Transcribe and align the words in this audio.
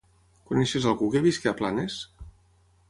Coneixes 0.51 0.87
algú 0.93 1.11
que 1.17 1.23
visqui 1.27 1.51
a 1.51 1.55
Planes? 1.61 2.03